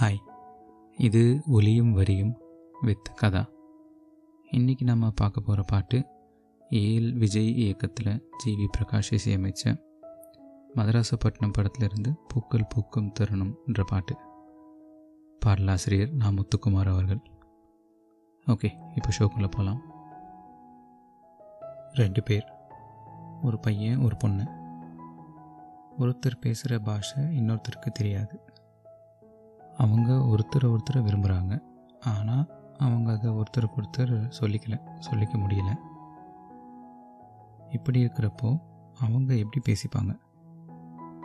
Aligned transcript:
Hi. 0.00 0.20
இது 0.96 1.42
ஒலியும் 1.46 1.92
வரியும் 1.92 2.38
வித் 2.80 3.10
கதா. 3.14 3.48
இன்றைக்கி 4.52 4.82
நம்ம 4.82 5.10
பார்க்க 5.10 5.40
போகிற 5.40 5.62
பாட்டு 5.66 6.06
ஏஎல் 6.70 7.12
விஜய் 7.12 7.56
இயக்கத்தில் 7.56 8.28
ஜி 8.36 8.54
வி 8.54 8.68
பிரகாஷ் 8.78 9.10
இசையமைச்ச 9.10 9.82
மதராசப்பட்டினம் 10.76 11.52
படத்திலிருந்து 11.52 12.16
பூக்கள் 12.28 12.66
பூக்கும் 12.68 13.12
தருணம் 13.12 13.58
என்ற 13.66 13.84
பாட்டு. 13.84 14.16
பாடலாசிரியர் 15.40 16.12
நா 16.12 16.26
முத்துக்குமார் 16.28 16.92
அவர்கள். 16.92 17.20
ஓகே 18.46 18.70
இப்போ 18.94 19.10
ஷோக்குள்ளே 19.18 19.50
போகலாம் 19.50 19.82
ரெண்டு 21.92 22.22
பேர் 22.22 22.52
ஒரு 23.42 23.58
பையன் 23.58 23.98
ஒரு 23.98 24.16
பொண்ணு. 24.16 24.46
ஒருத்தர் 25.98 26.40
பேசுகிற 26.40 26.78
பாஷை 26.78 27.22
இன்னொருத்தருக்கு 27.22 27.90
தெரியாது. 27.92 28.40
அவங்க 29.80 30.12
ஒருத்தரை 30.12 30.64
ஒருத்தரை 30.64 31.00
விரும்புகிறாங்க 31.00 31.62
ஆனால் 32.00 32.46
அவங்க 32.76 33.12
அதை 33.12 33.30
ஒருத்தருக்கு 33.30 33.82
ஒருத்தர் 33.82 34.32
சொல்லிக்கல 34.40 34.80
சொல்லிக்க 35.10 35.34
முடியல. 35.36 35.74
இப்படி 37.70 38.04
இருக்கிறப்போ 38.04 38.60
அவங்க 39.00 39.36
எப்படி 39.36 39.72
பேசிப்பாங்க? 39.72 40.18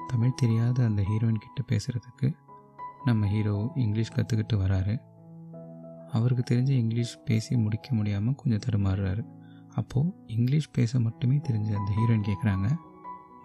தமிழ் 0.08 0.34
தெரியாத 0.36 0.84
அந்த 0.84 1.02
ஹீரோயின் 1.02 1.42
கிட்ட 1.46 1.62
பேசுகிறதுக்கு 1.72 2.34
நம்ம 3.06 3.28
ஹீரோ 3.28 3.72
இங்கிலீஷ் 3.76 4.14
கற்றுக்கிட்டு 4.14 4.54
வராரு. 4.54 5.02
அவருக்கு 6.12 6.56
தெரிஞ்ச 6.56 6.70
இங்கிலீஷ் 6.70 7.24
பேசி 7.26 7.58
முடிக்க 7.58 7.96
முடியாமல் 7.96 8.36
கொஞ்சம் 8.36 8.60
தடுமாறுறாரு. 8.60 9.26
அப்போது 9.76 10.14
இங்கிலீஷ் 10.26 10.72
பேச 10.72 11.00
மட்டுமே 11.00 11.36
தெரிஞ்ச 11.36 11.76
அந்த 11.76 11.92
ஹீரோயின் 11.98 12.32
கேட்குறாங்க 12.32 12.76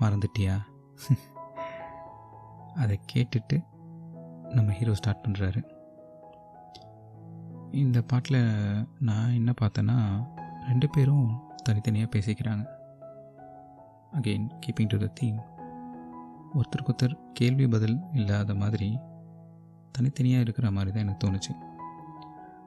மறந்துட்டியா? 0.00 0.58
அதை 2.74 3.00
கேட்டுட்டு 3.14 3.68
நம்ம 4.56 4.72
ஹீரோ 4.78 4.94
ஸ்டார்ட் 4.94 5.22
பண்ணுறாரு 5.24 5.60
இந்த 7.82 7.98
பாட்டில் 8.02 8.38
நான் 9.08 9.36
என்ன 9.38 9.50
பார்த்தேன்னா 9.60 9.96
ரெண்டு 10.68 10.86
பேரும் 10.88 11.28
தனித்தனியாக 11.66 12.10
பேசிக்கிறாங்க. 12.14 12.64
Again 14.18 14.46
keeping 14.62 14.90
to 14.92 14.98
the 14.98 15.08
theme 15.20 15.38
ஒருத்தருக்கொருத்தர் 16.56 17.14
கேள்வி 17.32 17.66
பதில் 17.68 17.96
இல்லாத 18.12 18.54
மாதிரி 18.54 18.88
தனித்தனியாக 19.96 20.44
இருக்கிற 20.46 20.70
மாதிரி 20.70 20.90
தான் 20.92 21.04
எனக்கு 21.06 21.22
தோணுச்சு. 21.24 21.52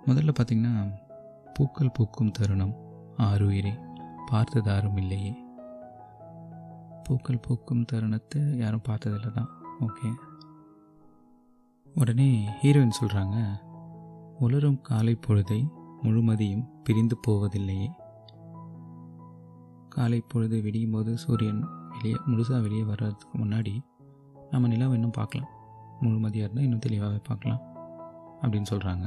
முதல்ல 0.08 0.34
பார்த்திங்கன்னா 0.38 0.76
பூக்கள் 1.54 1.96
பூக்கும் 1.98 2.36
தருணம் 2.40 2.76
ஆறு 3.28 3.46
உயிரே 3.46 3.74
பார்த்ததாரும் 4.32 5.00
இல்லையே. 5.04 5.34
பூக்கள் 7.08 7.44
பூக்கும் 7.48 7.88
தருணத்தை 7.92 8.42
யாரும் 8.64 8.88
பார்த்ததில்ல 8.90 9.32
தான். 9.40 9.50
ஓகே 9.80 10.10
உடனே 11.96 12.28
ஹீரோயின் 12.62 12.98
சொல்கிறாங்க 13.00 13.38
உலரும் 14.40 14.80
காலை 14.82 15.14
பொழுதை 15.26 15.60
முழுமதியும் 16.04 16.64
பிரிந்து 16.84 17.16
போவதில்லையே. 17.28 17.90
காலை 19.90 20.20
பொழுது 20.32 20.58
விடியும் 20.62 20.92
போது 20.92 21.12
சூரியன் 21.18 21.60
வெளியே 21.92 22.16
முழுசாக 22.30 22.62
வெளியே 22.62 22.84
வர்றதுக்கு 22.84 23.36
முன்னாடி 23.44 23.74
நம்ம 24.52 24.68
நிலவை 24.68 24.96
இன்னும் 25.00 25.18
பார்க்கலாம். 25.20 25.52
முழுமதியாக 26.02 26.46
இருந்தால் 26.46 26.66
இன்னும் 26.68 26.84
தெளிவாகவே 26.86 27.20
பார்க்கலாம் 27.24 27.62
அப்படின்னு 28.42 28.72
சொல்கிறாங்க 28.72 29.06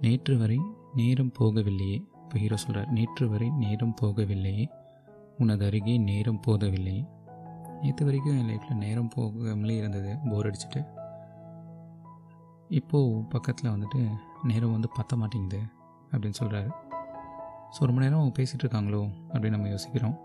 நேற்று 0.00 0.36
வரை 0.38 0.58
நேரம் 0.94 1.32
போகவில்லையே 1.38 1.98
இப்போ 2.22 2.38
ஹீரோ 2.42 2.56
சொல்கிறார் 2.56 2.92
நேற்று 2.98 3.24
வரை 3.28 3.48
நேரம் 3.62 3.96
போகவில்லையே 4.02 4.66
உனது 5.38 5.64
அருகே 5.66 5.96
நேரம் 6.10 6.42
போதவில்லையே. 6.46 7.02
நேற்று 7.82 8.06
வரைக்கும் 8.06 8.38
என் 8.38 8.48
லைஃப்பில் 8.50 8.82
நேரம் 8.84 9.12
போகாமலே 9.14 9.76
இருந்தது. 9.76 10.10
போர் 10.30 10.48
அடிச்சுட்டு. 10.48 10.80
இப்போது 12.78 13.22
பக்கத்தில் 13.34 13.72
வந்துட்டு 13.72 14.00
நேரம் 14.50 14.74
வந்து 14.74 14.88
பற்ற 14.96 15.16
மாட்டேங்குது 15.16 15.60
அப்படின்னு 16.12 16.38
சொல்கிறாரு 16.40 16.70
ஸோ 17.74 17.80
ரொம்ப 17.88 18.00
நேரம் 18.02 18.20
அவங்க 18.20 18.34
பேசிகிட்டு 18.38 18.64
இருக்காங்களோ 18.64 19.00
அப்படின்னு 19.32 19.56
நம்ம 19.56 19.68
யோசிக்கிறோம். 19.68 20.16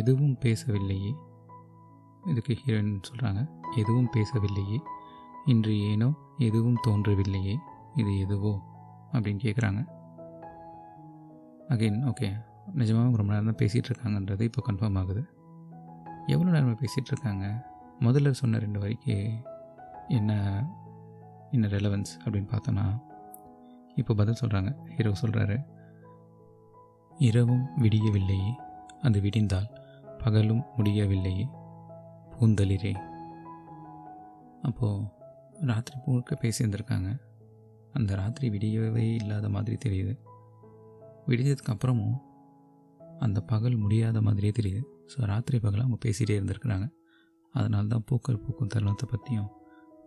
எதுவும் 0.00 0.34
பேசவில்லையே. 0.44 1.12
இதுக்கு 2.30 2.52
ஹீரோயின் 2.62 2.92
சொல்கிறாங்க 3.08 3.40
எதுவும் 3.80 4.10
பேசவில்லையே. 4.16 4.78
இன்று 5.52 5.72
ஏனோ 5.90 6.08
எதுவும் 6.48 6.78
தோன்றவில்லையே. 6.86 7.54
இது 8.00 8.12
எதுவோ 8.24 8.52
அப்படின்னு 9.12 9.42
கேட்குறாங்க 9.46 9.80
அகெயின் 11.74 12.00
ஓகே 12.10 12.28
நிஜமாக 12.80 13.20
ரொம்ப 13.20 13.30
நேரம் 13.32 13.50
தான் 13.50 13.60
பேசிகிட்டு 13.62 13.90
இருக்காங்கன்றது 13.92 14.42
இப்போ 14.48 14.60
கன்ஃபார்ம் 14.68 14.98
ஆகுது. 15.00 15.22
எவ்வளோ 16.26 16.50
நேரமாக 16.50 16.78
பேசிகிட்டு 16.80 17.10
இருக்காங்க 17.10 17.66
முதல்ல 18.00 18.30
சொன்ன 18.30 18.58
ரெண்டு 18.58 18.78
வரைக்கும் 18.78 19.44
என்ன 20.08 20.64
என்ன 21.50 21.66
ரெலவன்ஸ் 21.66 22.12
அப்படின்னு 22.24 22.56
பார்த்தோன்னா 22.56 23.02
இப்போ 23.94 24.14
பதில் 24.14 24.40
சொல்கிறாங்க 24.40 24.86
ஹீரோ 24.86 25.12
சொல்கிறாரு 25.20 25.66
இரவும் 27.18 27.66
விடியவில்லையே 27.82 28.52
அது 29.00 29.20
விடிந்தால் 29.20 29.80
பகலும் 30.18 30.64
முடியவில்லையே 30.76 31.48
பூந்தளிரே. 32.38 32.94
அப்போது 34.62 35.06
ராத்திரி 35.60 36.00
முழுக்க 36.06 36.38
பேசியிருந்திருக்காங்க. 36.40 37.20
அந்த 37.92 38.14
ராத்திரி 38.14 38.58
விடியவே 38.58 39.14
இல்லாத 39.14 39.48
மாதிரி 39.48 39.76
தெரியுது. 39.76 40.18
விடிஞ்சதுக்கு 41.26 41.74
அப்புறமும் 41.74 42.22
அந்த 43.18 43.40
பகல் 43.40 43.74
முடியாத 43.74 44.20
மாதிரியே 44.20 44.52
தெரியுது. 44.52 44.82
ஸோ 45.10 45.18
ராத்திரி 45.30 45.56
பகலாக 45.64 45.86
அவங்க 45.86 45.98
பேசிகிட்டே 46.04 46.34
இருந்திருக்கிறாங்க. 46.38 46.86
அதனால 47.54 47.84
தான் 47.86 48.04
பூக்கள் 48.08 48.42
பூக்கும் 48.44 48.70
தருணத்தை 48.74 49.06
பற்றியும் 49.10 49.50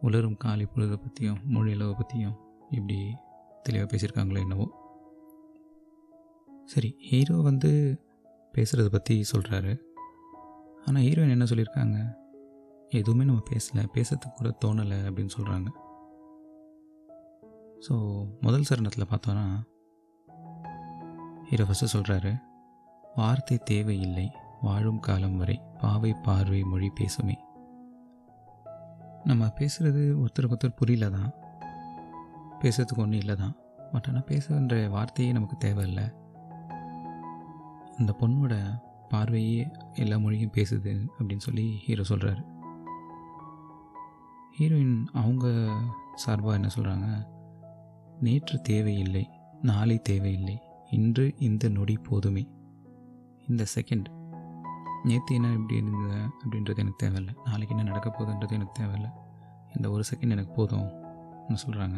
உலரும் 0.08 0.38
காலி 0.44 0.66
பொழுதை 0.74 0.98
பற்றியும் 1.04 1.40
மொழியளவை 1.56 1.94
பற்றியும் 2.00 2.36
இப்படி 2.78 2.98
தெளிவாக 3.66 3.88
பேசியிருக்காங்களோ 3.92 4.40
என்னவோ. 4.46 4.68
சரி 6.74 6.90
ஹீரோ 7.10 7.36
வந்து 7.50 7.72
பேசுகிறத 8.54 8.90
பற்றி 8.96 9.16
சொல்கிறாரு 9.32 9.74
ஆனால் 10.86 11.04
ஹீரோயின் 11.06 11.36
என்ன 11.36 11.46
சொல்லியிருக்காங்க? 11.52 11.98
எதுவுமே 13.00 13.24
நம்ம 13.30 13.44
பேசலை 13.52 13.84
பேசுறதுக்கு 13.96 14.38
கூட 14.40 14.50
தோணலை 14.64 14.98
அப்படின்னு 15.08 15.36
சொல்கிறாங்க 15.38 15.70
ஸோ 17.86 17.94
முதல் 18.42 18.68
சரணத்தில் 18.70 19.12
பார்த்தோன்னா 19.12 19.46
ஹீரோ 21.50 21.66
ஃபஸ்ட்டு 21.70 21.94
சொல்கிறாரு 21.94 22.32
வார்த்தை 23.16 23.58
தேவையில்லை. 23.72 24.28
வாழும் 24.62 25.00
காலம் 25.00 25.38
வரை 25.38 25.62
பாவை 25.82 26.14
பார்வை 26.14 26.64
மொழி 26.64 26.92
பேசுமே. 27.00 27.36
நம்ம 29.24 29.52
பேசுகிறது 29.60 30.02
ஒருத்தருக்கு 30.22 30.56
ஒருத்தர் 30.56 30.76
புரியல 30.76 31.10
தான் 31.10 31.32
பேசுறதுக்கு 32.62 33.04
ஒன்றும் 33.04 33.20
இல்லை 33.20 33.36
தான் 33.36 33.56
பட் 33.92 34.08
ஆனால் 34.08 34.24
பேசுகின்ற 34.24 34.90
வார்த்தையே 34.90 35.32
நமக்கு 35.32 35.58
தேவையில்லை. 35.58 36.06
அந்த 37.98 38.16
பொண்ணோட 38.20 38.82
பார்வையே 39.10 39.68
எல்லா 39.94 40.18
மொழியும் 40.18 40.54
பேசுது 40.54 40.94
அப்படின்னு 41.18 41.38
சொல்லி 41.38 41.66
ஹீரோ 41.86 42.04
சொல்கிறாரு 42.10 42.44
ஹீரோயின் 44.60 45.06
அவங்க 45.14 45.46
சார்பாக 46.16 46.56
என்ன 46.56 46.70
சொல்கிறாங்க 46.76 47.08
நேற்று 48.20 48.62
தேவையில்லை 48.62 49.30
நாளை 49.62 49.98
தேவையில்லை 50.00 50.58
இன்று 50.90 51.34
இந்த 51.38 51.70
நொடி 51.70 51.98
போதுமே. 51.98 52.44
இந்த 53.48 53.66
செகண்ட் 53.76 54.08
நேற்று 55.08 55.36
என்ன 55.36 55.50
எப்படி 55.50 55.76
இருந்தது 55.76 56.20
அப்படின்றது 56.40 56.82
எனக்கு 56.84 57.02
தேவையில்லை. 57.04 57.34
நாளைக்கு 57.46 57.74
என்ன 57.76 57.88
நடக்க 57.90 58.10
போகுதுன்றது 58.10 58.56
எனக்கு 58.58 58.78
தேவையில்லை. 58.80 59.12
இந்த 59.76 59.88
ஒரு 59.90 60.04
செகண்ட் 60.12 60.34
எனக்கு 60.36 60.54
போதும்னு 60.58 61.58
சொல்கிறாங்க 61.66 61.98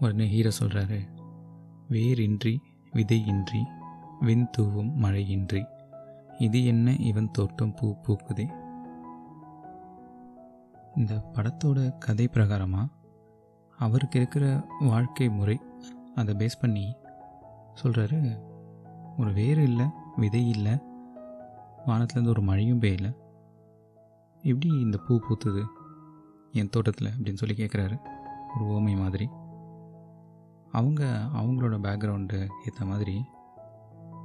உடனே 0.00 0.26
ஹீரோ 0.26 0.50
சொல்கிறாரு 0.60 0.98
வேரின்றி 1.90 2.54
விதையின்றி 2.92 3.60
விண் 4.20 4.48
தூவும் 4.50 4.90
மழையின்றி 5.02 5.62
இது 6.38 6.58
என்ன 6.64 6.94
இவன் 7.00 7.30
தோட்டம் 7.30 7.74
பூ 7.74 7.86
பூக்குதே? 8.06 8.46
இந்த 10.96 11.14
படத்தோட 11.34 11.78
கதை 11.98 12.26
பிரகாரமாக 12.32 12.88
அவருக்கு 13.78 14.18
இருக்கிற 14.18 14.46
வாழ்க்கை 14.80 15.28
முறை 15.30 15.56
அதை 16.14 16.34
பேஸ் 16.34 16.60
பண்ணி 16.60 16.86
சொல்கிறாரு 17.82 18.18
ஒரு 19.18 19.30
வேர் 19.32 19.60
இல்லை 19.60 19.86
விதை 20.16 20.42
இல்லை 20.48 20.74
வானத்துலேருந்து 21.86 22.28
ஒரு 22.28 22.42
மழையும் 22.42 22.80
பெய்யல. 22.80 23.16
எப்படி 24.36 24.68
இந்த 24.68 24.98
பூ 24.98 25.18
பூத்துது? 25.18 25.64
என் 26.52 26.68
தோட்டத்தில் 26.68 27.08
அப்படின்னு 27.08 27.34
சொல்லி 27.34 27.54
கேட்குறாரு 27.54 27.98
ஒரு 28.56 28.64
ஓமை 28.64 28.96
மாதிரி. 28.98 29.28
அவங்க 30.72 31.28
அவங்களோட 31.34 31.74
பேக்ரவுண்டு 31.80 32.48
ஏற்ற 32.64 32.84
மாதிரி 32.84 33.24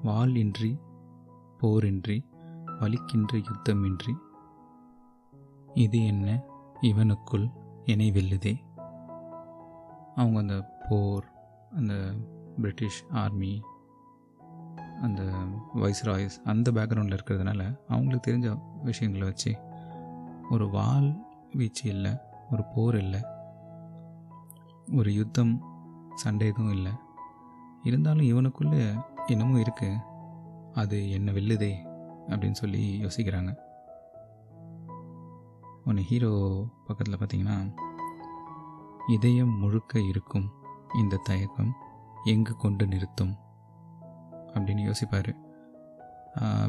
வால் 0.04 0.36
இன்றி 0.36 0.80
போரின்றி 1.62 2.26
வலிக்கின்ற 2.80 3.34
யுத்தமின்றி 3.34 4.14
இது 5.74 6.06
என்ன 6.06 6.44
இவனுக்குள் 6.82 7.52
என்னை 7.86 8.12
வெல்லுதே. 8.12 8.56
அவங்க 10.16 10.40
அந்த 10.40 10.86
போர் 10.90 11.26
அந்த 11.76 11.94
பிரிட்டிஷ் 12.56 13.04
ஆர்மி 13.10 13.62
அந்த 15.02 15.24
வைஸ்ராய்ஸ் 15.76 16.42
அந்த 16.46 16.72
பேக்ரவுண்டில் 16.72 17.18
இருக்கிறதுனால 17.18 17.78
அவங்களுக்கு 17.88 18.32
தெரிஞ்ச 18.32 18.62
விஷயங்களை 18.84 19.28
வச்சு 19.28 19.58
ஒரு 20.50 20.70
வால் 20.70 21.26
வீச்சு 21.54 21.90
இல்லை 21.90 22.12
ஒரு 22.52 22.64
போர் 22.76 22.98
இல்லை 22.98 23.26
ஒரு 24.92 25.14
யுத்தம் 25.14 25.62
சண்டை 26.16 26.48
எதுவும் 26.48 26.72
இல்லை. 26.72 26.92
இருந்தாலும் 27.84 28.26
இவனுக்குள்ளே 28.26 29.04
என்னமோ 29.26 29.58
இருக்குது 29.58 30.00
அது 30.74 31.12
என்ன 31.12 31.32
வெல்லுதே 31.32 31.72
அப்படின்னு 32.28 32.52
சொல்லி 32.52 33.02
யோசிக்கிறாங்க. 33.04 33.56
ஒன்று 35.86 36.02
ஹீரோ 36.04 36.32
பக்கத்தில் 36.88 37.18
பார்த்தீங்கன்னா 37.18 37.76
இதயம் 39.08 39.60
முழுக்க 39.60 40.00
இருக்கும் 40.00 40.52
இந்த 41.00 41.20
தயக்கம் 41.24 41.74
எங்கு 42.24 42.56
கொண்டு 42.56 42.88
நிறுத்தும்? 42.88 43.38
அப்படின்னு 44.56 44.84
யோசிப்பார். 44.90 45.32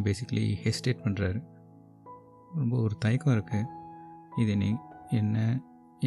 பேசிக்கலி 0.04 0.44
ஹெசிடேட் 0.64 1.02
பண்ணுறாரு 1.04 1.40
ரொம்ப 2.60 2.74
ஒரு 2.84 2.94
தயக்கம் 3.04 3.34
இருக்குது 3.36 3.66
இது 4.42 4.52
நீ 4.62 4.68
என்ன 5.20 5.36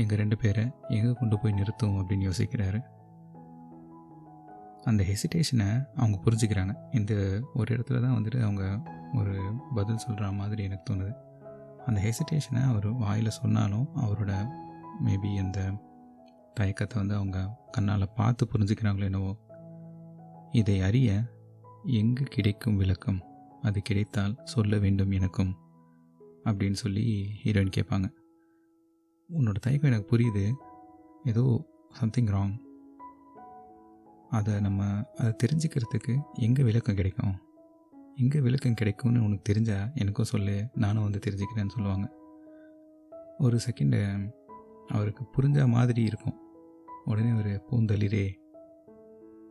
எங்கள் 0.01 0.19
ரெண்டு 0.21 0.35
பேரை 0.41 0.63
எங்கே 0.97 1.11
கொண்டு 1.19 1.35
போய் 1.41 1.57
நிறுத்தும் 1.59 1.97
அப்படின்னு 1.99 2.27
யோசிக்கிறாரு. 2.29 2.79
அந்த 4.89 5.01
ஹெசிடேஷனை 5.09 5.67
அவங்க 5.99 6.17
புரிஞ்சுக்கிறாங்க. 6.25 6.73
இந்த 6.99 7.13
ஒரு 7.59 7.69
இடத்துல 7.75 7.99
தான் 8.05 8.15
வந்துட்டு 8.17 8.39
அவங்க 8.47 8.63
ஒரு 9.19 9.33
பதில் 9.77 10.03
சொல்கிற 10.05 10.31
மாதிரி 10.39 10.61
எனக்கு 10.69 10.85
தோணுது. 10.89 11.13
அந்த 11.87 11.99
ஹெசிடேஷனை 12.05 12.61
அவர் 12.71 12.87
வாயில் 13.03 13.37
சொன்னாலும் 13.39 13.87
அவரோட 14.03 14.33
மேபி 15.05 15.31
அந்த 15.43 15.59
தயக்கத்தை 16.59 16.97
வந்து 17.01 17.15
அவங்க 17.19 17.39
கண்ணால் 17.75 18.13
பார்த்து 18.19 18.49
புரிஞ்சுக்கிறாங்களோ 18.53 19.05
என்னவோ 19.09 19.31
இதை 20.59 20.75
அறிய 20.87 21.09
எங்கு 21.83 22.23
கிடைக்கும் 22.23 22.77
விளக்கம்? 22.77 23.23
அது 23.61 23.81
கிடைத்தால் 23.81 24.35
சொல்ல 24.43 24.77
வேண்டும் 24.77 25.11
எனக்கும். 25.11 25.55
அப்படின்னு 26.43 26.73
சொல்லி 26.73 27.27
ஹீரோயின் 27.43 27.71
கேட்பாங்க. 27.77 28.11
உன்னோட 29.37 29.53
தயக்கம் 29.53 29.91
எனக்கு 29.91 30.17
புரியுது. 30.17 30.53
ஏதோ 31.23 31.65
சம்திங் 31.89 32.25
ராங் 32.25 32.57
அதை 34.29 34.59
நம்ம 34.59 35.03
அதை 35.15 35.35
தெரிஞ்சுக்கிறதுக்கு 35.43 36.21
எங்கே 36.33 36.63
விளக்கம் 36.63 36.95
கிடைக்கும்? 36.95 37.35
எங்கே 38.15 38.39
விளக்கம் 38.39 38.73
கிடைக்கும்னு 38.73 39.23
உனக்கு 39.23 39.53
தெரிஞ்சால் 39.53 39.93
எனக்கும் 39.93 40.25
சொல்லு. 40.25 40.67
நானும் 40.73 41.03
வந்து 41.03 41.19
தெரிஞ்சுக்கிறேன்னு 41.27 41.69
சொல்லுவாங்க. 41.69 42.13
ஒரு 43.37 43.59
செகண்டு 43.69 44.29
அவருக்கு 44.87 45.25
புரிஞ்ச 45.37 45.67
மாதிரி 45.67 46.03
இருக்கும். 46.03 46.37
உடனே 47.05 47.31
ஒரு 47.31 47.61
பூந்தளிரே 47.69 48.33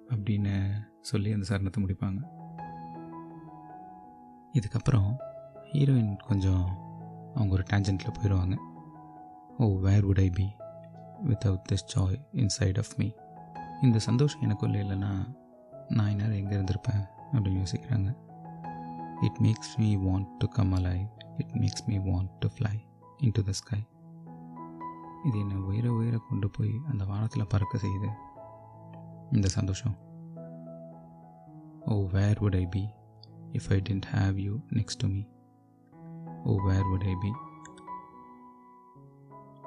அப்படின்னு 0.08 0.88
சொல்லி 1.00 1.32
அந்த 1.32 1.46
சரணத்தை 1.50 1.80
முடிப்பாங்க. 1.82 2.20
இதுக்கப்புறம் 4.58 5.16
ஹீரோயின் 5.72 6.16
கொஞ்சம் 6.16 6.66
அவங்க 7.34 7.52
ஒரு 7.52 7.64
டேஞ்சண்ட்டில் 7.70 8.16
போயிடுவாங்க 8.16 8.56
ஓ 9.56 9.78
where 9.78 10.06
would 10.06 10.20
I 10.20 10.30
be 10.30 10.46
without 11.28 11.62
this 11.72 11.86
joy 11.94 12.18
inside 12.32 12.78
of 12.78 12.92
me 12.96 13.10
இந்த 13.82 13.98
சந்தோஷம் 13.98 14.42
எனக்குள்ளே 14.42 14.80
இல்லைன்னா 14.84 15.12
நான் 15.88 16.10
இந்நேரம் 16.10 16.38
எங்கே 16.40 16.56
இருந்திருப்பேன் 16.56 17.02
அப்படின்னு 17.32 17.62
யோசிக்கிறாங்க. 17.62 18.16
It 19.20 19.38
makes 19.40 19.74
me 19.76 19.96
want 19.96 20.28
to 20.38 20.46
come 20.46 20.72
alive 20.72 21.08
it 21.36 21.54
makes 21.54 21.86
me 21.86 21.98
want 21.98 22.30
to 22.38 22.48
fly 22.56 22.74
into 23.32 23.42
the 23.42 23.52
sky 23.52 23.80
இது 25.24 25.38
என்னை 25.38 25.56
உயர 25.56 25.92
உயர 25.92 26.16
கொண்டு 26.28 26.50
போய் 26.50 26.72
அந்த 26.88 27.04
வானத்தில் 27.04 27.46
பறக்க 27.46 27.78
செய்யுது. 27.78 28.10
இந்த 29.32 29.48
சந்தோஷம். 29.48 29.96
ஓ 31.86 32.06
where 32.12 32.38
would 32.42 32.54
I 32.54 32.66
be 32.66 32.88
if 33.52 33.70
I 33.70 33.82
didn't 33.88 34.02
have 34.14 34.34
you 34.34 34.56
next 34.72 35.02
to 35.02 35.08
me? 35.08 35.28
Oh 36.44 36.56
where 36.56 36.82
would 36.82 37.06
I 37.06 37.14
be 37.20 37.32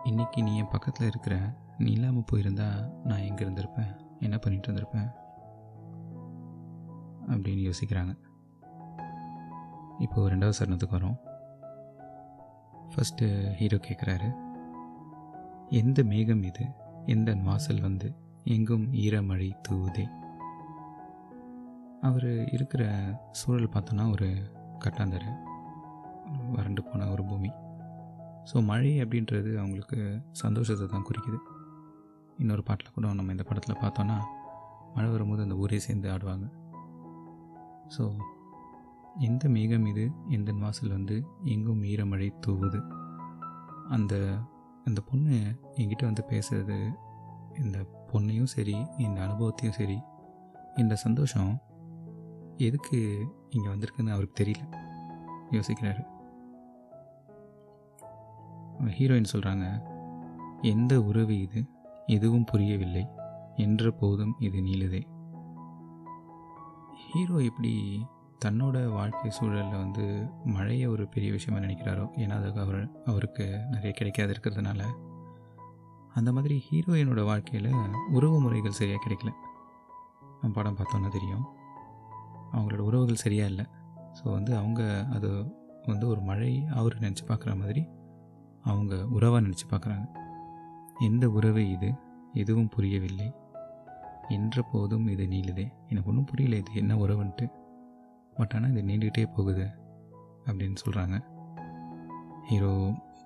இன்னைக்கு 0.03 0.43
நீ 0.43 0.57
என் 0.57 0.67
பக்கத்தில் 0.67 1.07
இருக்கிற 1.07 1.55
நீ 1.77 1.91
இல்லாமல் 1.91 2.23
போயிருந்தா 2.31 2.91
நான் 3.03 3.19
எங்கே 3.19 3.45
இருந்திருப்பேன்? 3.45 3.97
என்ன 4.19 4.37
பண்ணிட்டு 4.37 4.71
இருந்திருப்பேன்? 4.71 5.13
அப்படின்னு 7.27 7.71
யோசிக்கிறாங்க. 7.71 8.17
இப்போது 9.99 10.35
ரெண்டாவது 10.35 10.53
சரணத்துக்கு 10.59 10.93
வரோம். 10.93 11.19
ஃபஸ்ட்டு 12.89 13.53
ஹீரோ 13.53 13.77
கேட்குறாரு 13.77 14.35
எந்த 15.69 16.03
மேகம் 16.03 16.43
இது? 16.43 16.65
எந்த 17.05 17.35
வாசல் 17.35 17.81
வந்து? 17.81 18.15
எங்கும் 18.43 18.93
ஈரமழை 18.93 19.51
தூவுதே. 19.69 20.22
அவர் 22.07 22.29
இருக்கிற 22.55 22.83
சூழல் 23.31 23.73
பார்த்தோன்னா 23.75 24.05
ஒரு 24.11 24.27
கட்டாந்தரை 24.83 25.31
வறண்டு 26.55 26.81
போன 26.83 27.07
ஒரு 27.11 27.23
பூமி. 27.23 27.51
ஸோ 28.49 28.55
மழை 28.65 28.91
அப்படின்றது 29.03 29.51
அவங்களுக்கு 29.57 29.99
சந்தோஷத்தை 30.31 30.87
தான் 30.87 31.05
குறிக்குது. 31.09 31.39
இன்னொரு 32.37 32.63
பாட்டில் 32.63 32.95
கூட 32.95 33.13
நம்ம 33.13 33.31
இந்த 33.31 33.45
படத்தில் 33.49 33.81
பார்த்தோன்னா 33.83 34.17
மழை 34.95 35.09
வரும்போது 35.11 35.41
அந்த 35.41 35.55
ஊரே 35.55 35.79
சேர்ந்து 35.79 36.09
ஆடுவாங்க. 36.11 36.47
ஸோ 37.97 38.03
எந்த 39.19 39.43
மேகம் 39.49 39.85
இது 39.85 40.05
எந்த 40.29 40.51
வாசல் 40.61 40.95
வந்து 40.97 41.15
எங்கும் 41.53 41.83
ஈரமழை 41.91 42.29
தூவுது. 42.45 42.79
அந்த 43.89 44.13
அந்த 44.87 44.99
பொண்ணு 45.09 45.35
என்கிட்ட 45.79 46.03
வந்து 46.03 46.23
பேசுறது 46.31 46.77
இந்த 47.63 47.77
பொண்ணையும் 48.11 48.53
சரி 48.55 48.75
இந்த 49.05 49.17
அனுபவத்தையும் 49.21 49.77
சரி 49.79 49.97
இந்த 50.77 50.95
சந்தோஷம் 50.95 51.51
எதுக்கு 52.57 53.25
இங்கே 53.49 53.69
வந்திருக்குன்னு 53.69 54.09
அவருக்கு 54.09 54.43
தெரியல. 54.43 54.77
யோசிக்கிறாரு. 55.51 56.03
ஹீரோயின் 58.81 59.25
சொல்கிறாங்க 59.33 59.81
எந்த 60.61 61.01
உறவு 61.01 61.41
இது? 61.41 61.65
எதுவும் 62.05 62.43
புரியவில்லை. 62.43 63.07
என்ற 63.55 63.91
போதும் 63.91 64.35
இது 64.39 64.59
நீளுதே. 64.59 65.01
ஹீரோ 66.93 67.37
எப்படி 67.37 68.05
தன்னோட 68.45 68.93
வாழ்க்கை 68.93 69.31
சூழலில் 69.31 69.77
வந்து 69.77 70.29
மழையை 70.45 70.87
ஒரு 70.87 71.07
பெரிய 71.07 71.31
விஷயமா 71.31 71.65
நினைக்கிறாரோ 71.65 72.09
ஏன்னா 72.15 72.29
அதுக்கு 72.29 72.61
அவர் 72.61 73.03
அவருக்கு 73.05 73.65
நிறைய 73.71 73.91
கிடைக்காது 73.91 74.33
இருக்கிறதுனால 74.33 74.83
அந்த 76.13 76.31
மாதிரி 76.31 76.63
ஹீரோயினோட 76.71 77.25
வாழ்க்கையில் 77.25 77.71
உறவு 78.11 78.41
முறைகள் 78.41 78.71
சரியாக 78.71 79.09
கிடைக்கல. 79.09 79.31
நம்ம 80.41 80.53
படம் 80.53 80.77
பார்த்தோன்னா 80.77 81.07
தெரியும். 81.07 81.61
அவங்களோட 82.53 82.79
உறவுகள் 82.79 83.15
சரியாக 83.15 83.49
இல்லை. 83.49 83.65
ஸோ 84.17 84.23
வந்து 84.31 84.55
அவங்க 84.55 84.81
அது 85.11 85.29
வந்து 85.85 86.07
ஒரு 86.07 86.21
மழை 86.21 86.65
அவர் 86.69 86.99
நினச்சி 86.99 87.23
பார்க்குற 87.27 87.55
மாதிரி 87.57 87.87
அவங்க 88.61 89.05
உறவாக 89.07 89.47
நினச்சி 89.47 89.65
பார்க்குறாங்க 89.71 90.05
எந்த 90.99 91.29
உறவு 91.29 91.69
இது? 91.71 91.93
எதுவும் 92.33 92.69
புரியவில்லை. 92.69 93.33
என்ற 94.27 94.61
போதும் 94.71 95.07
இது 95.07 95.25
நீளுதே. 95.25 95.65
எனக்கு 95.87 96.09
ஒன்றும் 96.09 96.25
புரியல 96.25 96.55
இது 96.55 96.71
என்ன 96.73 96.95
உறவுன்ட்டு. 96.95 97.45
பட் 98.33 98.53
ஆனால் 98.55 98.71
இது 98.71 98.81
நீண்டுக்கிட்டே 98.89 99.25
போகுது 99.35 99.65
அப்படின்னு 100.45 100.75
சொல்கிறாங்க 100.83 101.17
ஹீரோ 102.43 102.71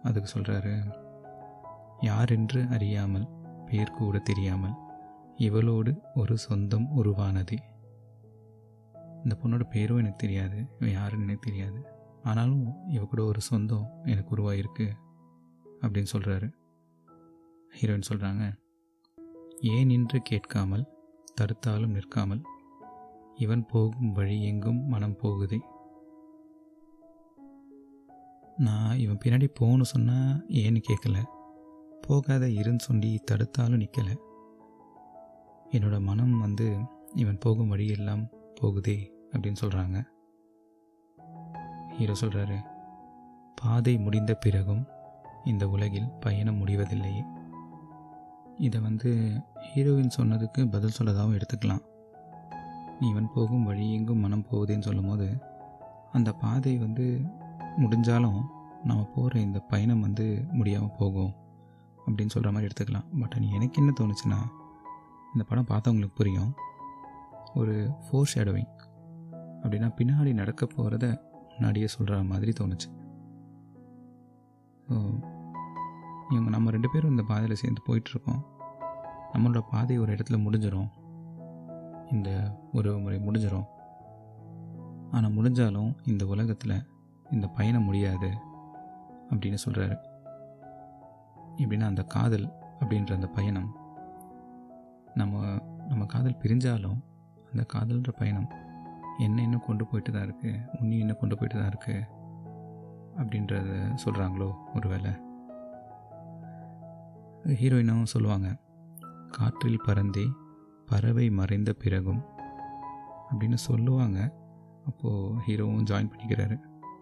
அதுக்கு 0.04 0.40
சொல்கிறாரு 0.40 0.74
யாரென்று 2.00 2.68
அறியாமல் 2.70 3.28
பேர் 3.66 3.92
கூட 3.92 4.18
தெரியாமல் 4.20 4.76
இவளோடு 5.38 5.92
ஒரு 6.16 6.38
சொந்தம் 6.38 6.88
உருவானது. 6.92 7.58
இந்த 9.28 9.40
பொண்ணோட 9.44 9.64
பேரும் 9.70 9.98
எனக்கு 9.98 10.16
தெரியாது 10.16 10.66
இவன் 10.80 10.92
யாருன்னு 10.92 11.24
எனக்கு 11.24 11.52
தெரியாது. 11.52 11.86
ஆனாலும் 12.24 12.90
இவ 12.90 13.06
கூட 13.06 13.24
ஒரு 13.24 13.42
சொந்தம் 13.42 13.88
எனக்கு 14.04 14.36
உருவாயிருக்கு 14.36 14.90
அப்படின்னு 15.82 16.12
சொல்கிறாரு 16.14 16.52
ஹீரோயின் 17.80 18.08
சொல்கிறாங்க 18.10 18.58
ஏன் 19.62 19.90
என்று 19.90 20.22
கேட்காமல் 20.22 20.86
தடுத்தாலும் 21.42 21.88
நிற்காமல் 21.88 22.42
இவன் 23.36 23.66
போகும் 23.66 24.12
வழி 24.12 24.44
எங்கும் 24.44 24.88
மனம் 24.88 25.18
போகுதே? 25.24 25.60
நான் 28.58 28.98
இவன் 28.98 29.20
பின்னாடி 29.26 29.50
போகணும்னு 29.60 29.82
சொன்னால் 29.82 30.46
ஏன்னு 30.48 30.82
கேட்கல 30.90 31.24
போகாத 32.08 32.46
இருன்னு 32.46 32.80
சொல்லி 32.80 33.20
தடுத்தாலும் 33.32 33.84
நிற்கலை 33.84 34.16
என்னோட 35.72 36.00
மனம் 36.00 36.40
வந்து 36.40 36.78
இவன் 37.16 37.38
போகும் 37.38 37.68
வழியெல்லாம் 37.68 38.26
போகுதே. 38.62 39.16
அப்படின்னு 39.34 39.62
சொல்கிறாங்க 39.62 39.98
ஹீரோ 41.98 42.14
சொல்கிறாரு 42.22 42.58
பாதை 43.56 43.98
முடிந்த 43.98 44.34
பிறகும் 44.34 44.84
இந்த 45.44 45.70
உலகில் 45.70 46.10
பயணம் 46.20 46.60
முடிவதில்லையே 46.66 47.24
இதை 48.58 48.80
வந்து 48.82 49.10
ஹீரோயின் 49.68 50.16
சொன்னதுக்கு 50.18 50.62
பதில் 50.72 50.96
சொல்லதாகவும் 50.98 51.38
எடுத்துக்கலாம். 51.38 51.84
இவன் 53.00 53.30
போகும் 53.34 53.64
வழி 53.64 53.94
எங்கும் 53.94 54.18
மனம் 54.18 54.46
போகுதுன்னு 54.52 54.82
சொல்லும் 54.82 55.08
போது 55.08 55.28
அந்த 56.12 56.32
பாதை 56.32 56.78
வந்து 56.78 57.06
முடிஞ்சாலும் 57.78 58.40
நம்ம 58.84 59.04
போகிற 59.16 59.40
இந்த 59.40 59.60
பயணம் 59.60 60.02
வந்து 60.02 60.26
முடியாமல் 60.52 60.96
போகும் 60.98 61.34
அப்படின்னு 62.06 62.34
சொல்கிற 62.36 62.52
மாதிரி 62.52 62.70
எடுத்துக்கலாம். 62.70 63.08
பட் 63.20 63.36
எனக்கு 63.58 63.80
என்ன 63.82 63.94
தோணுச்சுன்னா 64.00 64.40
இந்த 65.34 65.44
படம் 65.50 65.70
பார்த்தவங்களுக்கு 65.70 66.20
புரியும். 66.22 66.54
ஒரு 67.54 67.76
ஃபோர் 68.06 68.32
ஷேடோவிங் 68.36 68.72
அப்படின்னா 69.64 69.90
பின்னாடி 70.00 70.34
நடக்க 70.34 70.66
போகிறத 70.66 71.06
முன்னாடியே 71.52 71.88
சொல்கிற 71.88 72.24
மாதிரி 72.24 72.52
தோணுச்சு. 72.60 72.90
ஸோ 74.88 74.96
இவங்க 76.32 76.50
நம்ம 76.50 76.72
ரெண்டு 76.72 76.90
பேரும் 76.90 77.10
இந்த 77.10 77.24
பாதையில் 77.24 77.56
சேர்ந்து 77.56 77.82
போயிட்டுருக்கோம். 77.88 78.42
நம்மளோட 79.34 79.62
பாதை 79.72 79.96
ஒரு 79.98 80.12
இடத்துல 80.16 80.38
முடிஞ்சிடும் 80.46 80.90
இந்த 82.12 82.30
உறவு 82.72 83.00
முறை 83.00 83.18
முடிஞ்சிடும் 83.20 83.68
ஆனால் 85.12 85.36
முடிஞ்சாலும் 85.38 85.92
இந்த 86.04 86.24
உலகத்தில் 86.26 86.86
இந்த 87.32 87.48
பயணம் 87.48 87.84
முடியாது 87.84 88.30
அப்படின்னு 89.32 89.60
சொல்கிறாரு 89.66 89.98
எப்படின்னா 91.58 91.88
அந்த 91.94 92.04
காதல் 92.04 92.48
அப்படின்ற 92.80 93.12
அந்த 93.14 93.28
பயணம். 93.28 93.70
நம்ம 95.14 95.44
நம்ம 95.88 96.06
காதல் 96.06 96.42
பிரிஞ்சாலும் 96.44 97.00
அந்த 97.52 97.64
காதல்ன்ற 97.74 98.12
பயணம் 98.18 98.50
என்ன 99.18 99.42
இன்னும் 99.42 99.66
கொண்டு 99.66 99.86
போயிட்டு 99.86 100.12
தான் 100.12 100.26
இருக்குது 100.28 100.62
உன்னி 100.82 100.98
இன்னும் 100.98 101.20
கொண்டு 101.20 101.38
போயிட்டு 101.38 101.58
தான் 101.60 101.72
இருக்குது 101.72 102.08
அப்படின்றத 103.20 103.70
சொல்கிறாங்களோ 104.06 104.50
ஒரு 104.76 104.90
வேளை 104.90 105.12
ஹீரோயினும் 107.62 108.12
சொல்லுவாங்க 108.14 108.48
காற்றில் 109.32 109.86
பறந்தே 109.86 110.26
பறவை 110.86 111.30
மறைந்த 111.30 111.74
பிறகும் 111.74 112.22
அப்படின்னு 113.30 113.54
சொல்லுவாங்க. 113.54 114.20
அப்போது 114.86 115.36
ஹீரோவும் 115.46 115.88
ஜாயின் 115.90 116.12
பண்ணிக்கிறாரு. 116.12 116.56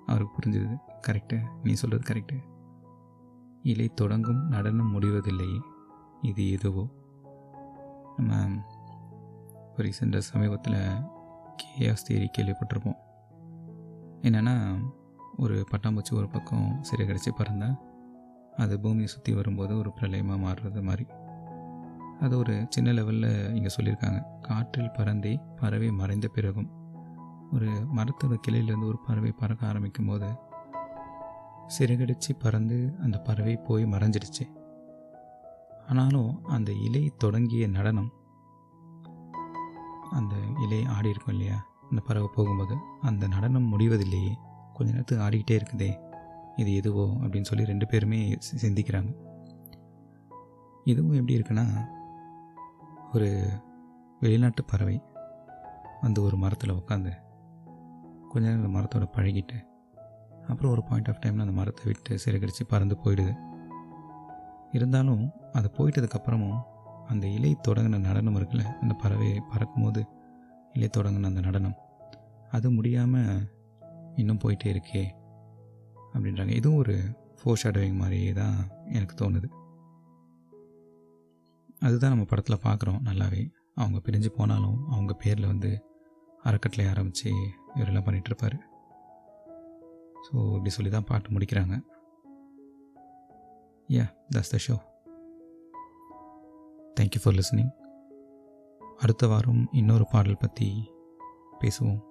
அவருக்கு 0.05 0.35
புரிஞ்சது. 0.35 0.75
கரெக்டு 1.07 1.37
நீ 1.63 1.73
சொல்கிறது 1.73 2.05
கரெக்டு 2.11 2.37
இலை 3.61 3.87
தொடங்கும் 3.93 4.41
நடனம் 4.47 4.93
முடிவதில்லையே 4.93 5.59
இது 6.21 6.51
எதுவோ? 6.51 6.83
நம்ம 8.17 8.41
இப்போ 9.67 9.83
ரீசெண்டாக 9.83 10.23
சமீபத்தில் 10.31 10.79
கேஎஸ் 11.61 12.05
தேரி 12.09 12.27
கேள்விப்பட்டிருப்போம். 12.37 12.97
என்னென்னா 14.21 14.55
ஒரு 15.37 15.65
பட்டாம்பூச்சி 15.71 16.13
ஒரு 16.13 16.29
பக்கம் 16.29 16.77
சிறை 16.81 17.07
கிடச்சி 17.07 17.31
பறந்தால் 17.35 17.75
அது 18.55 18.79
பூமியை 18.79 19.05
சுற்றி 19.05 19.33
வரும்போது 19.33 19.77
ஒரு 19.77 19.91
பிரளயமாக 19.91 20.39
மாறுறது 20.45 20.81
மாதிரி. 20.81 21.05
அது 22.19 22.37
ஒரு 22.37 22.65
சின்ன 22.69 22.91
லெவலில் 22.91 23.55
இங்கே 23.55 23.71
சொல்லியிருக்காங்க. 23.75 24.19
காற்றில் 24.41 24.95
பறந்தே 24.97 25.33
பறவை 25.55 25.91
மறைந்த 25.91 26.27
பிறகும். 26.27 26.69
ஒரு 27.53 27.69
மரத்தோட 27.95 28.35
கிளையிலேருந்து 28.47 28.87
ஒரு 28.87 28.99
பறவை 29.07 29.31
பறக்க 29.31 29.67
ஆரம்பிக்கும் 29.67 30.05
போது 30.05 30.29
சிறகடிச்சு 31.77 32.31
பறந்து 32.39 32.95
அந்த 33.01 33.17
பறவை 33.17 33.57
போய் 33.57 33.85
மறைஞ்சிடுச்சு. 33.85 34.45
ஆனாலும் 35.87 36.45
அந்த 36.45 36.71
இலை 36.71 37.11
தொடங்கிய 37.17 37.67
நடனம் 37.67 38.11
அந்த 40.15 40.35
இலை 40.63 40.85
ஆடி 40.85 41.09
இருக்கும் 41.09 41.35
இல்லையா? 41.35 41.65
அந்த 41.89 42.01
பறவை 42.01 42.29
போகும்போது 42.33 42.75
அந்த 43.01 43.27
நடனம் 43.27 43.79
முடிவதில்லையே. 43.79 44.35
கொஞ்ச 44.73 44.91
நேரத்துக்கு 44.91 45.23
ஆடிக்கிட்டே 45.23 45.59
இருக்குதே. 45.59 46.13
இது 46.55 46.75
எதுவோ 46.75 47.05
அப்படின்னு 47.05 47.41
சொல்லி 47.41 47.65
ரெண்டு 47.65 47.87
பேருமே 47.87 48.33
சி- 48.33 48.63
சிந்திக்கிறாங்க. 48.63 49.15
இதுவும் 50.83 51.11
எப்படி 51.11 51.39
இருக்குன்னா 51.39 51.65
ஒரு 53.13 53.47
வெளிநாட்டு 54.19 54.63
பறவை 54.63 55.01
வந்து 56.01 56.21
ஒரு 56.21 56.37
மரத்தில் 56.37 56.73
உட்காந்து 56.73 57.13
கொஞ்ச 58.29 58.49
நேரம் 58.49 58.75
அந்த 58.75 58.79
மரத்தோட 58.79 59.01
பழகிட்டு 59.01 59.65
அப்புறம் 60.47 60.71
ஒரு 60.71 60.83
பாயிண்ட் 60.83 61.07
ஆஃப் 61.07 61.19
டைமில் 61.25 61.41
அந்த 61.41 61.51
மரத்தை 61.51 61.85
விட்டு 61.85 62.19
சிறகடிச்சு 62.25 62.67
பறந்து 62.67 62.97
போயிடுது. 63.03 63.35
இருந்தாலும் 64.71 65.31
அது 65.53 65.71
போயிட்டதுக்கப்புறமும் 65.73 66.61
அந்த 67.11 67.25
இலை 67.27 67.51
தொடங்கின 67.67 67.99
நடனம் 68.07 68.37
இருக்குல்ல 68.39 68.63
அந்த 68.81 68.93
பறவை 69.01 69.29
பறக்கும்போது 69.51 70.01
இலை 70.73 70.89
தொடங்கின 70.97 71.29
அந்த 71.31 71.41
நடனம். 71.47 71.75
அது 72.51 72.67
முடியாமல் 72.71 73.43
இன்னும் 74.15 74.41
போயிட்டே 74.43 74.67
இருக்கே 74.73 75.03
அப்படின்றாங்க. 76.13 76.53
இதுவும் 76.59 76.81
ஒரு 76.83 76.95
ஃபோர் 77.39 77.61
ஷேடோவிங் 77.63 78.01
மாதிரியே 78.01 78.31
தான் 78.33 78.57
எனக்கு 78.97 79.15
தோணுது. 79.21 79.47
அதுதான் 81.79 82.13
நம்ம 82.13 82.25
படத்தில் 82.29 82.63
பார்க்குறோம் 82.67 83.01
நல்லாவே. 83.09 83.41
அவங்க 83.81 83.99
பிரிஞ்சு 84.05 84.29
போனாலும் 84.37 84.77
அவங்க 84.89 85.13
பேரில் 85.23 85.51
வந்து 85.53 85.71
அறக்கட்டளை 86.43 86.85
ஆரம்பித்து 86.91 87.29
இவரெல்லாம் 87.77 88.07
பண்ணிகிட்ருப்பார் 88.07 88.57
ஸோ 90.25 90.35
இப்படி 90.51 90.71
சொல்லி 90.75 90.91
தான் 90.91 91.07
பாட்டு 91.09 91.33
முடிக்கிறாங்க. 91.35 91.75
Yeah 93.89 94.05
that's 94.35 94.51
the 94.53 94.59
show 94.65 94.75
thank you 96.99 97.19
for 97.23 97.33
listening 97.33 97.71
அடுத்த 98.97 99.27
வாரம் 99.27 99.67
இன்னொரு 99.71 100.07
பாடல் 100.11 100.37
பற்றி 100.37 100.91
பேசுவோம். 101.59 102.01